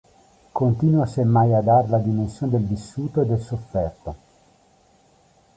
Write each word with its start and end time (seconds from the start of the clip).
Continua 0.51 1.05
semmai 1.05 1.53
a 1.53 1.61
dare 1.61 1.87
la 1.87 1.99
dimensione 1.99 2.53
del 2.53 2.65
vissuto 2.65 3.21
e 3.21 3.25
del 3.27 3.39
sofferto. 3.39 4.15